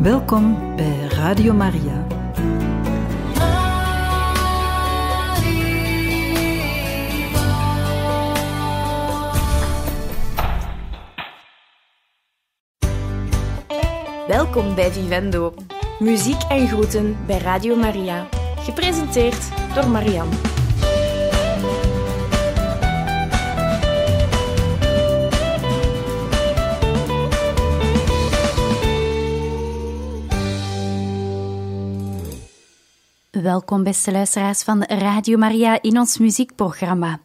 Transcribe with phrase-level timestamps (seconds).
[0.00, 2.06] Welkom bij Radio Maria.
[14.26, 15.54] Welkom bij Vivendo.
[15.98, 18.28] Muziek en groeten bij Radio Maria.
[18.56, 20.49] Gepresenteerd door Marianne.
[33.50, 37.20] Welkom, beste luisteraars van Radio Maria in ons muziekprogramma.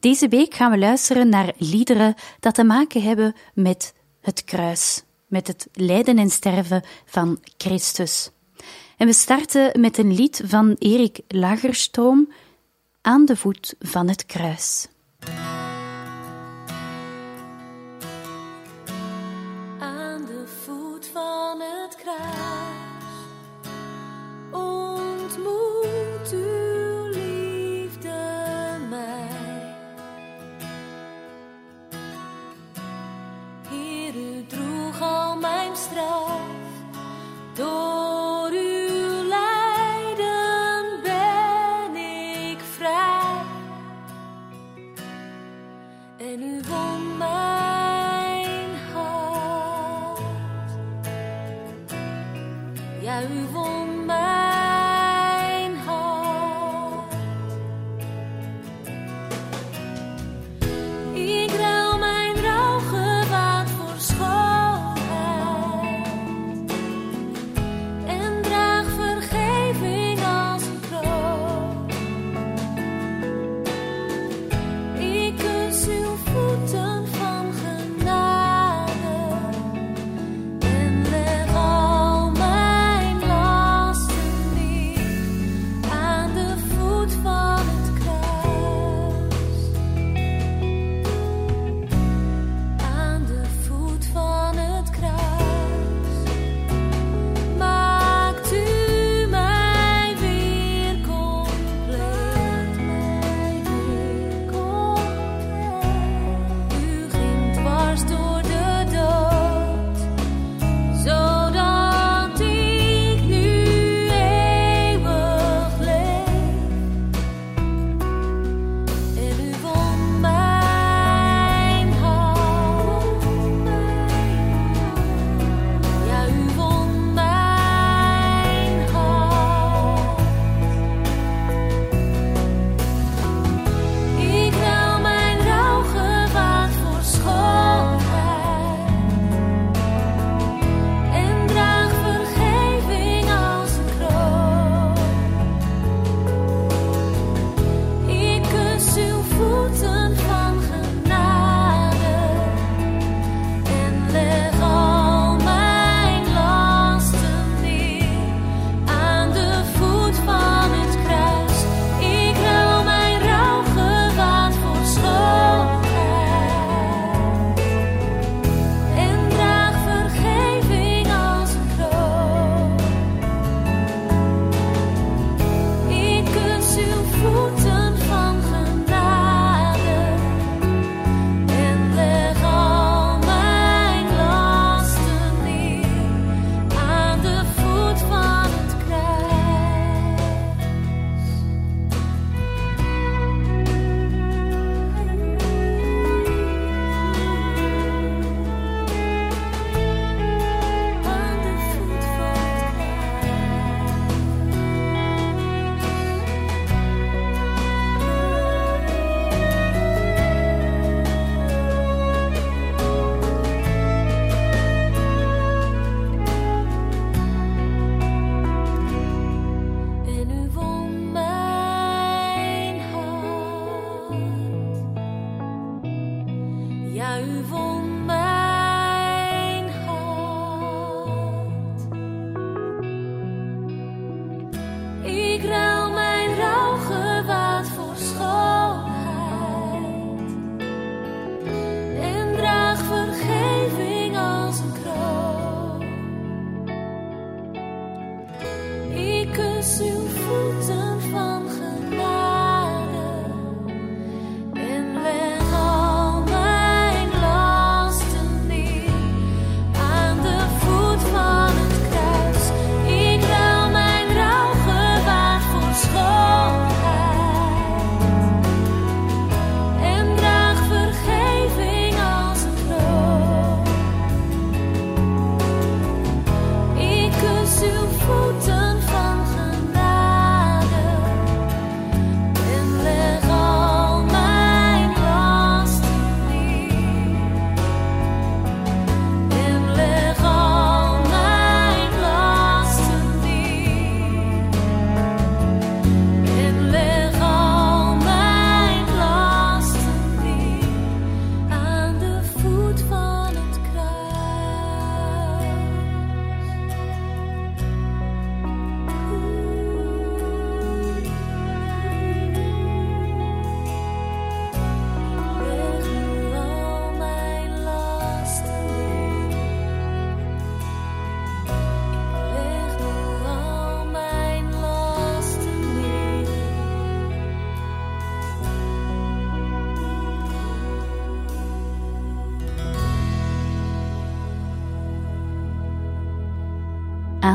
[0.00, 5.46] Deze week gaan we luisteren naar liederen dat te maken hebben met het kruis, met
[5.46, 8.30] het lijden en sterven van Christus.
[8.96, 12.32] En we starten met een lied van Erik Lagerstroom,
[13.00, 14.88] Aan de voet van het kruis.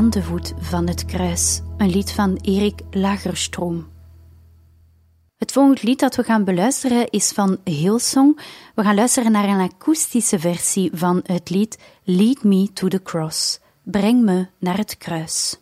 [0.08, 3.88] aan de voet van het kruis, een lied van Erik Lagerstroom.
[5.38, 8.40] Het volgende lied dat we gaan beluisteren is van Hillsong.
[8.76, 13.60] We gaan luisteren naar een akoestische versie van het lied Lead Me to the Cross.
[13.84, 15.60] Breng me naar het kruis.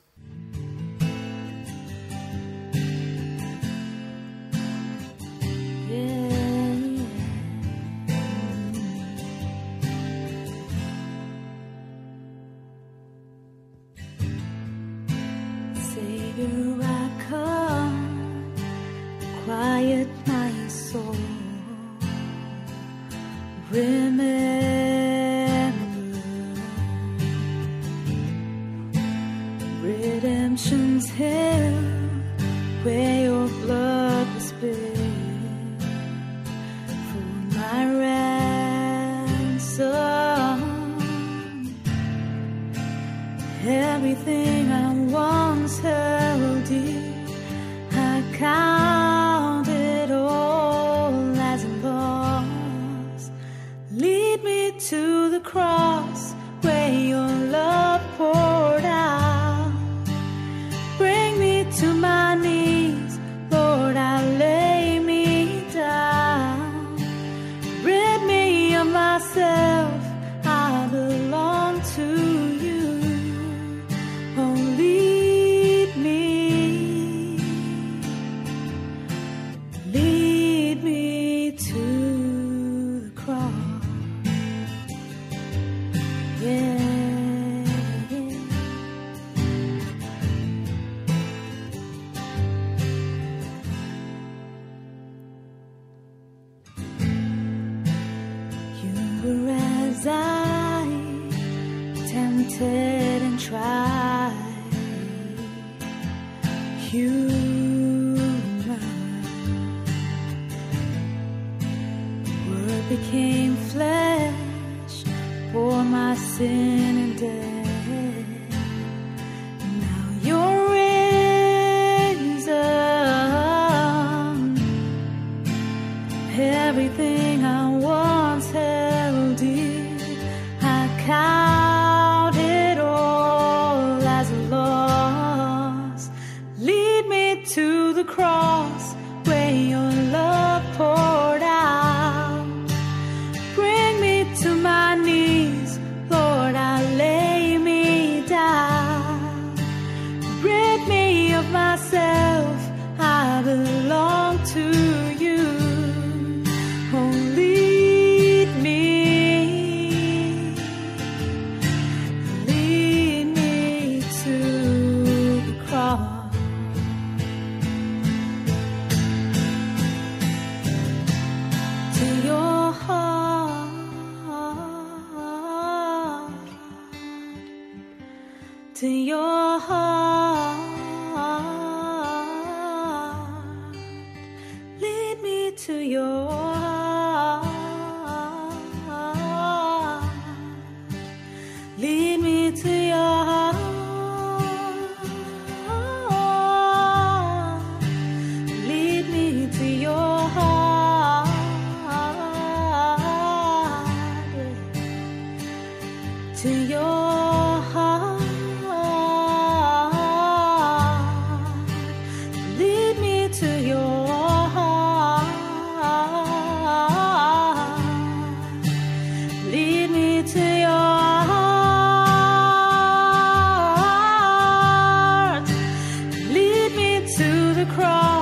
[227.55, 228.14] the cross.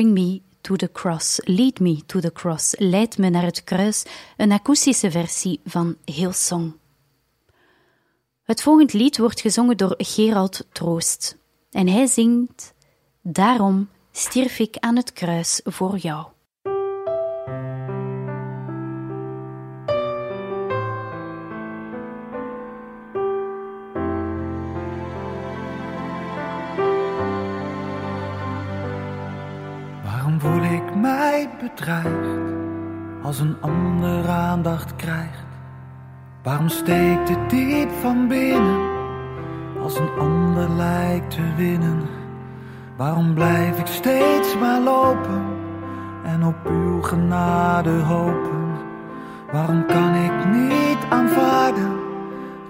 [0.00, 4.04] Bring Me to the Cross, Lead Me to the Cross, Leid me naar het kruis,
[4.36, 6.72] een akoestische versie van Hillsong.
[8.42, 11.36] Het volgende lied wordt gezongen door Gerald Troost
[11.70, 12.74] en hij zingt
[13.22, 16.26] Daarom stierf ik aan het kruis voor jou.
[30.96, 32.38] Mij bedreigd
[33.22, 35.44] als een ander aandacht krijgt?
[36.42, 38.88] Waarom steekt het diep van binnen
[39.82, 42.02] als een ander lijkt te winnen?
[42.96, 45.44] Waarom blijf ik steeds maar lopen
[46.24, 48.72] en op uw genade hopen?
[49.52, 51.92] Waarom kan ik niet aanvaarden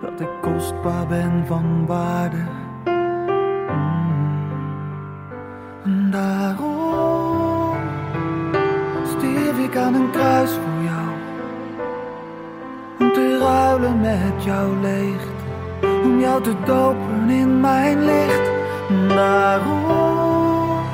[0.00, 2.59] dat ik kostbaar ben van waarde?
[9.90, 11.08] Aan een kruis voor jou.
[12.98, 15.44] Om te ruilen met jouw leegte.
[16.02, 18.50] Om jou te dopen in mijn licht.
[19.08, 20.84] Daarom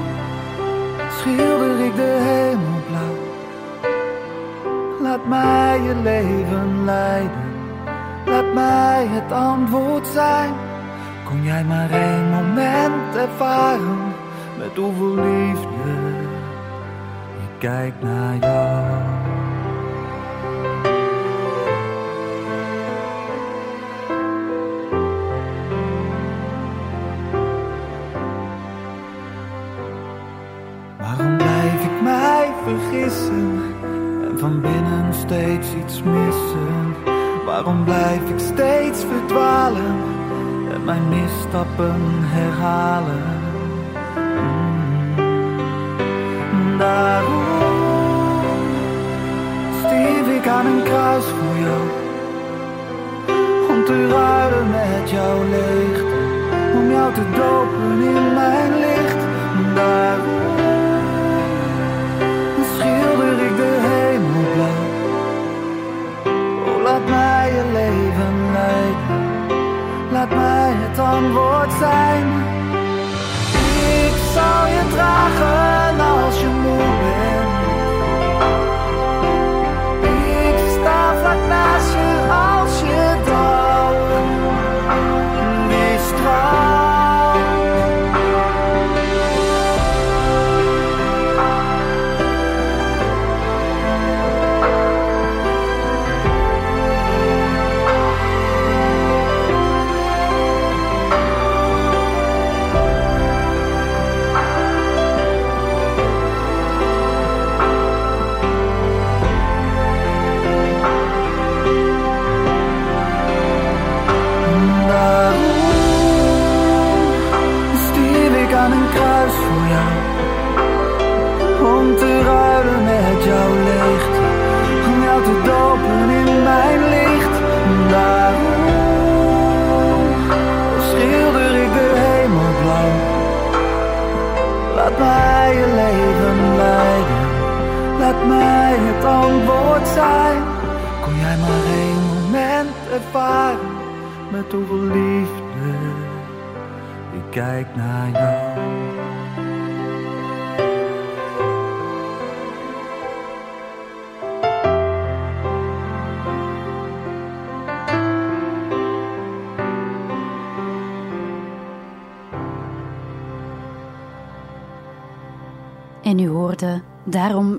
[1.18, 3.18] schilder ik de hemel blauw.
[5.02, 7.44] Laat mij je leven leiden.
[8.26, 10.52] Laat mij het antwoord zijn.
[11.24, 14.14] Kon jij maar één moment ervaren
[14.58, 15.65] met hoeveel liefde
[17.58, 18.84] kijk naar jou.
[30.98, 33.62] Waarom blijf ik mij vergissen
[34.30, 36.94] en van binnen steeds iets missen?
[37.44, 39.96] Waarom blijf ik steeds verdwalen
[40.72, 43.35] en mijn misstappen herhalen?
[49.78, 51.82] Stierf ik aan een kruis voor jou.
[53.68, 56.14] Om te ruilen met jouw leegte.
[56.74, 59.20] Om jou te dopen in mijn licht.
[59.74, 60.34] Daarom
[62.74, 64.84] schilder ik de hemel blauw.
[66.66, 69.24] Oh, laat mij je leven leiden.
[70.12, 72.26] Laat mij het antwoord zijn.
[74.04, 76.55] Ik zal je dragen als je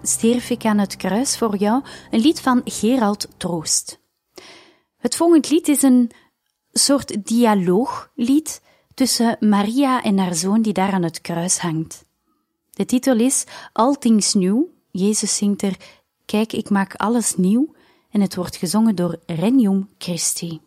[0.09, 3.99] stierf ik aan het kruis voor jou, een lied van Gerald Troost.
[4.97, 6.11] Het volgende lied is een
[6.71, 8.61] soort dialooglied
[8.93, 12.05] tussen Maria en haar zoon die daar aan het kruis hangt.
[12.71, 14.35] De titel is All Things.
[14.91, 15.77] Jezus zingt er
[16.25, 17.75] Kijk, ik maak alles nieuw
[18.09, 20.61] en het wordt gezongen door Renium Christi.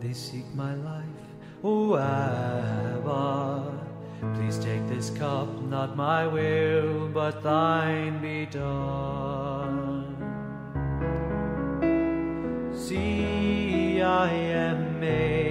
[0.00, 1.04] They seek my life,
[1.62, 3.70] O oh, Abba.
[4.34, 10.16] Please take this cup, not my will, but thine be done.
[12.74, 15.49] See, I am made.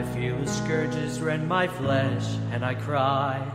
[0.00, 3.46] I feel the scourges rend my flesh, and I cry,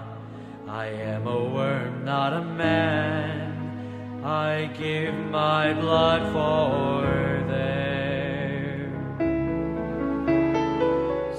[0.67, 4.21] I am a worm, not a man.
[4.23, 7.01] I give my blood for
[7.49, 8.91] them.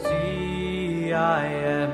[0.03, 1.86] See, I am.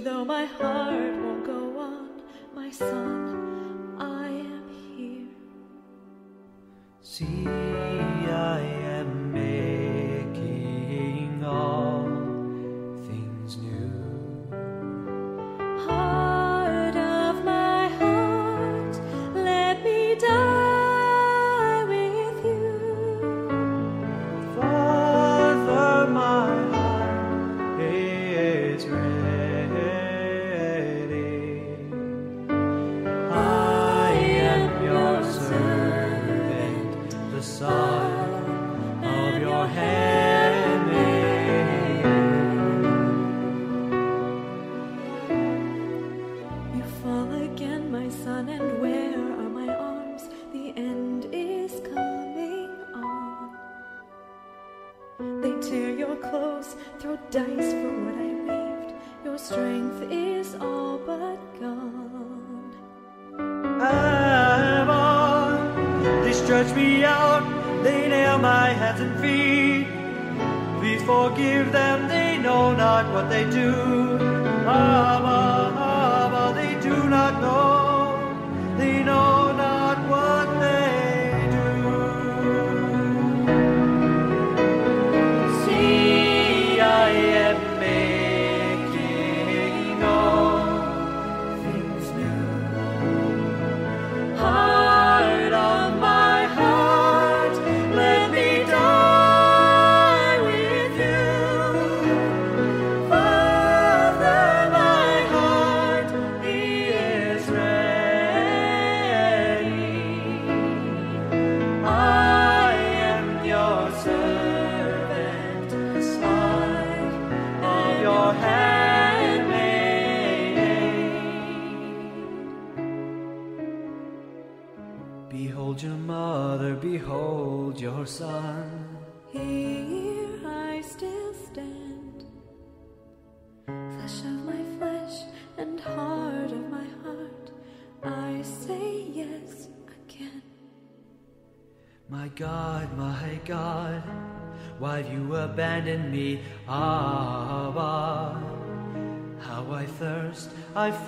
[0.00, 2.22] though my heart won't go on,
[2.54, 5.28] my son, I am here.
[7.02, 8.79] See, I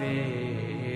[0.03, 0.92] faith.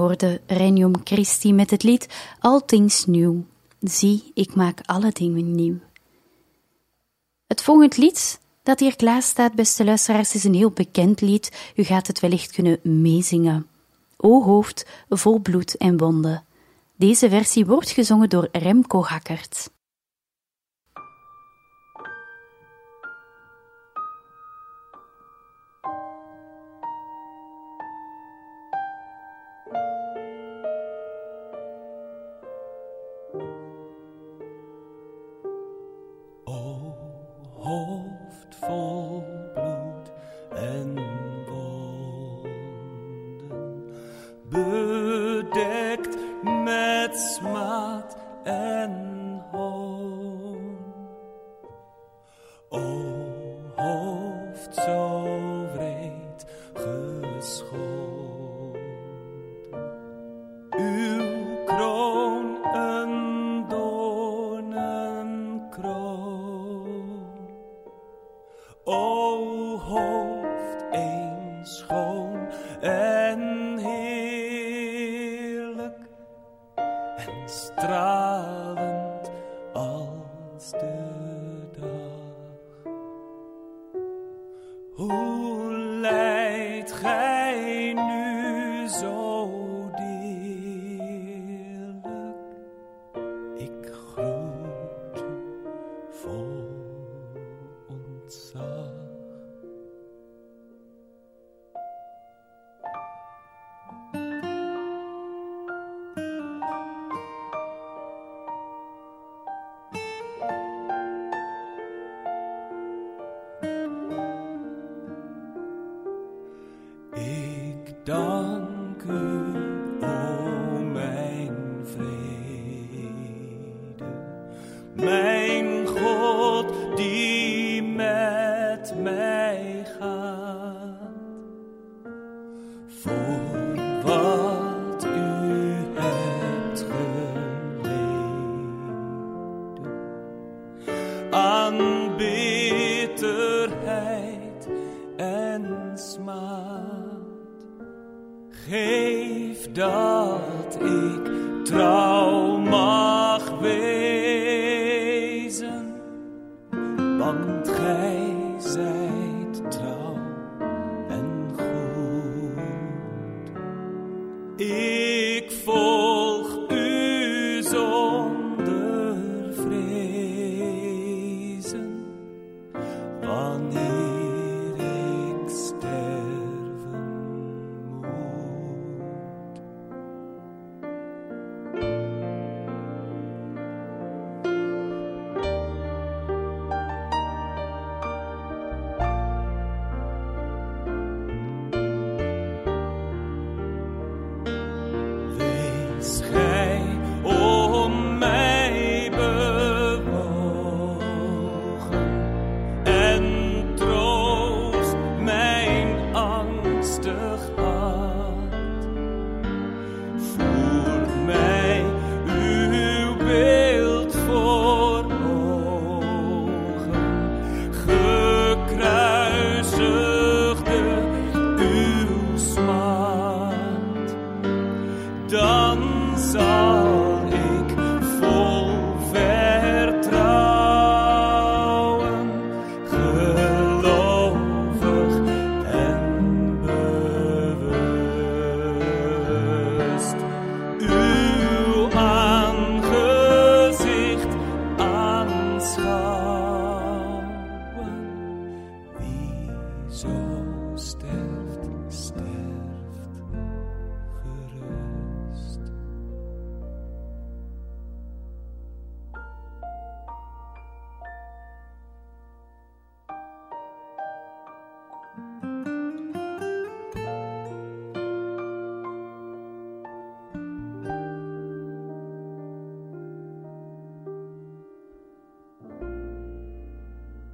[0.00, 2.06] hoorde Renium Christi met het lied
[2.38, 3.36] All Things New.
[3.80, 5.78] Zie, ik maak alle dingen nieuw.
[7.46, 11.72] Het volgende lied dat hier klaar staat, beste luisteraars, is een heel bekend lied.
[11.76, 13.66] U gaat het wellicht kunnen meezingen.
[14.16, 16.44] O hoofd, vol bloed en wonden.
[16.96, 19.70] Deze versie wordt gezongen door Remco Hakkert.
[98.30, 98.79] So.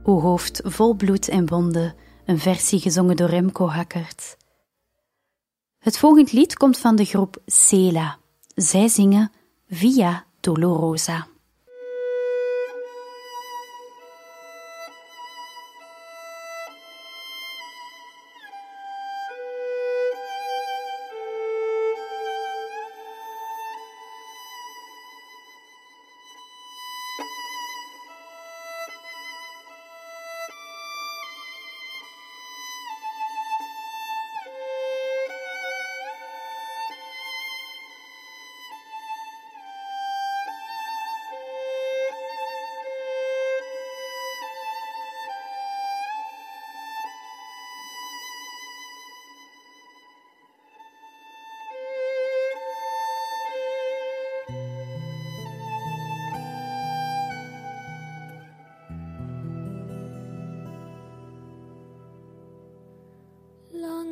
[0.09, 4.37] O hoofd vol bloed en wonden, een versie gezongen door Remco Hakkert.
[5.79, 8.19] Het volgende lied komt van de groep Sela.
[8.55, 9.33] Zij zingen
[9.69, 11.27] Via Dolorosa.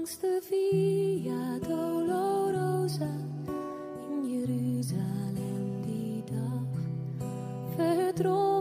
[0.04, 3.08] Langs de Via Dolorosa
[4.10, 6.72] in Jeruzalem die dag.
[7.74, 8.53] Verdrongen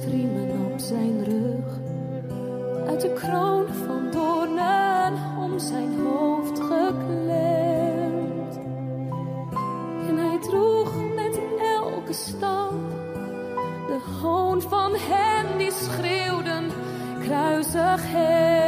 [0.00, 1.78] striemen op zijn rug,
[2.86, 8.58] uit de kroon van doornen om zijn hoofd geklemd.
[10.08, 12.72] En hij droeg met elke stap
[13.86, 16.70] de hoon van hen die schreeuwden,
[17.20, 18.67] kruisig hem.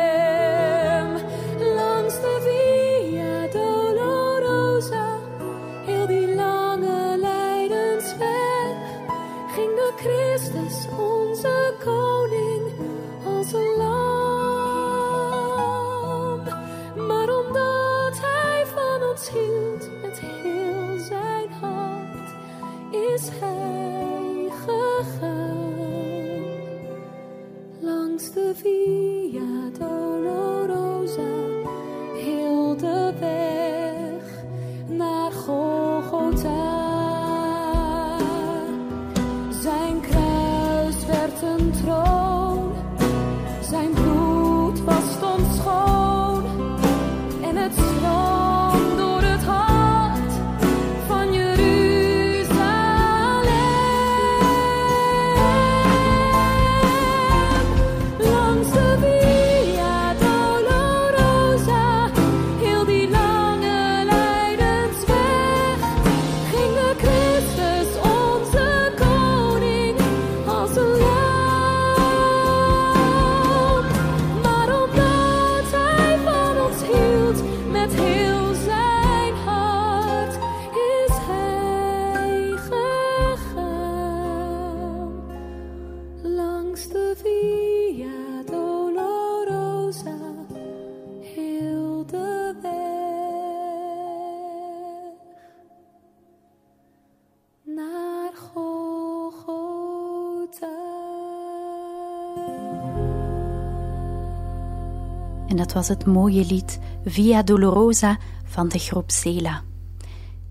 [105.72, 109.62] Dat was het mooie lied Via Dolorosa van de groep Sela.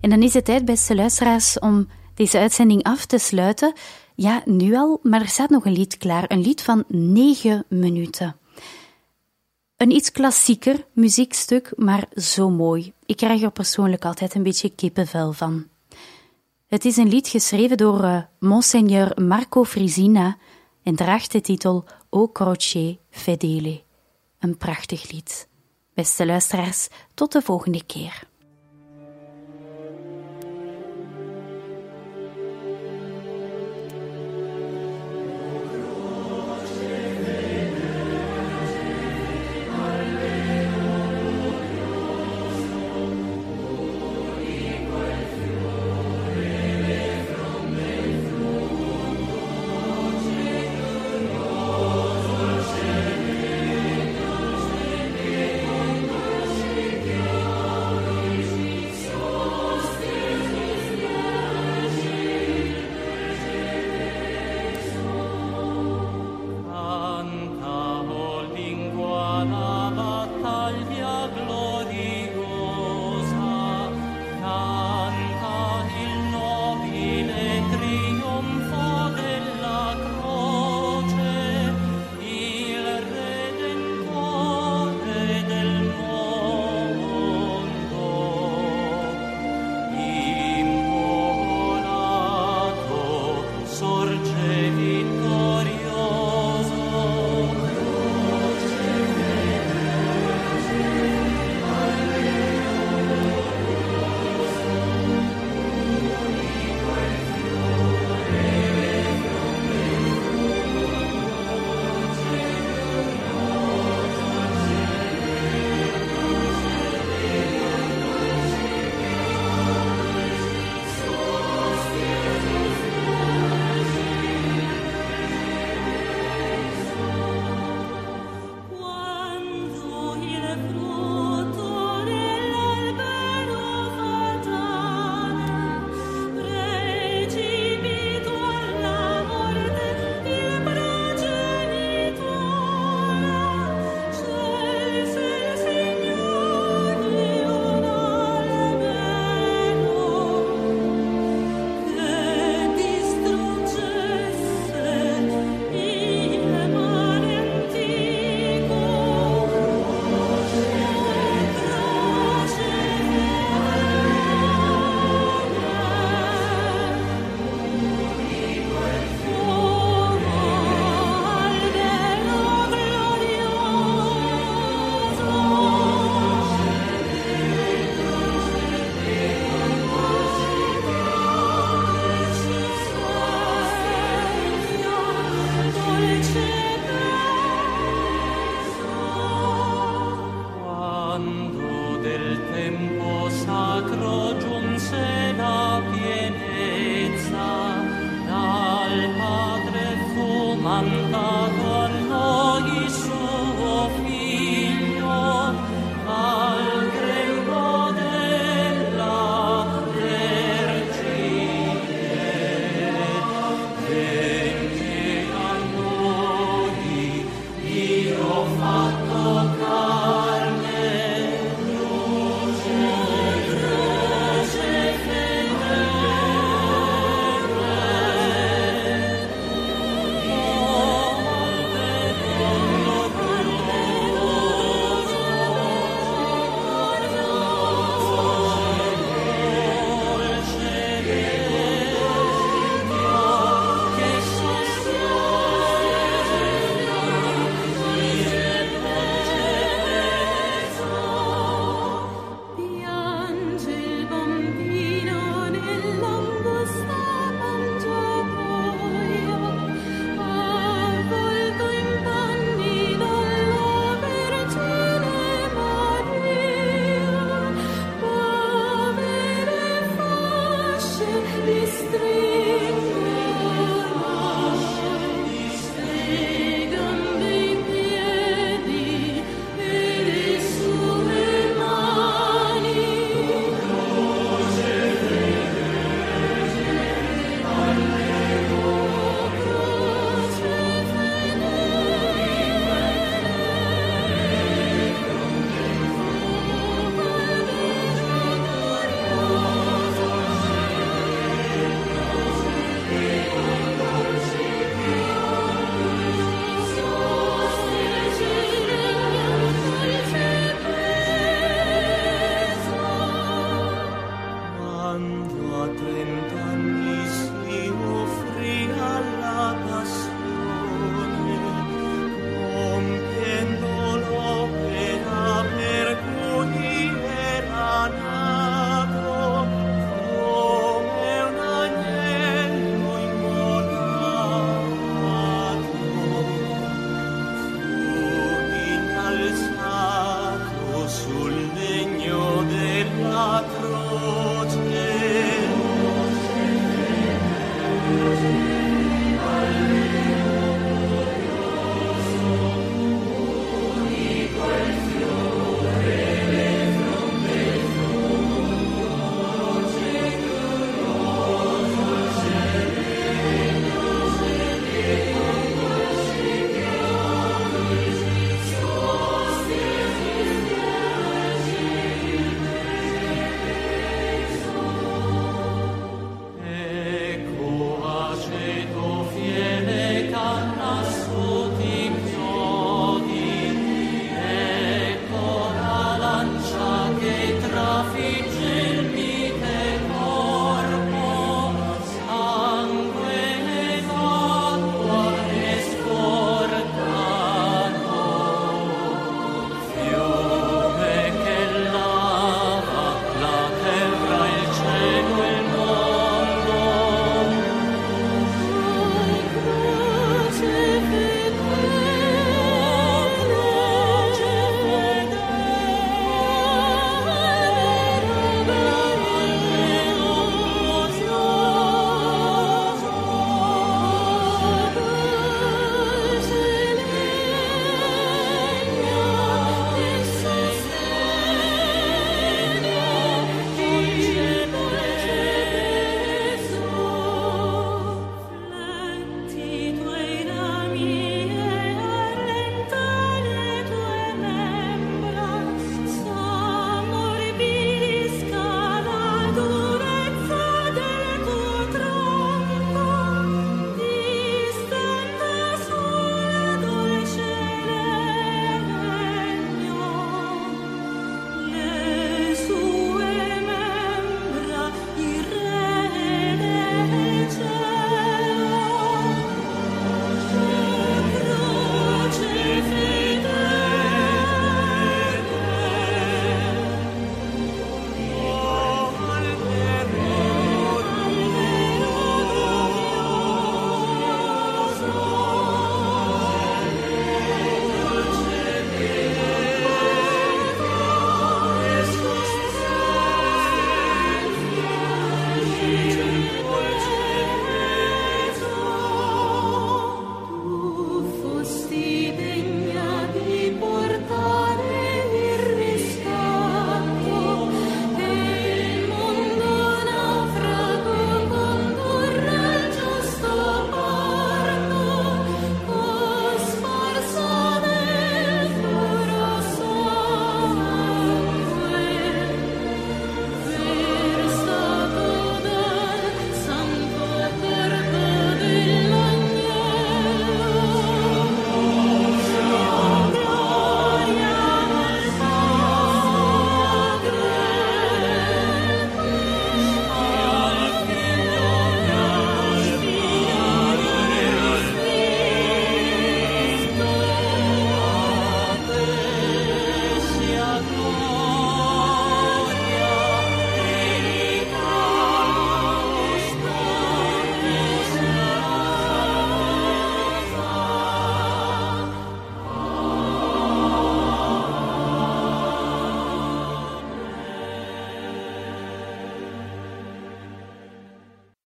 [0.00, 3.72] En dan is het tijd, beste luisteraars, om deze uitzending af te sluiten.
[4.14, 6.24] Ja, nu al, maar er staat nog een lied klaar.
[6.28, 8.36] Een lied van negen minuten.
[9.76, 12.92] Een iets klassieker muziekstuk, maar zo mooi.
[13.06, 15.66] Ik krijg er persoonlijk altijd een beetje kippenvel van.
[16.66, 20.36] Het is een lied geschreven door uh, Monseigneur Marco Frisina
[20.82, 23.88] en draagt de titel O Croce Fedele.
[24.40, 25.48] Een prachtig lied.
[25.94, 28.22] Beste luisteraars, tot de volgende keer.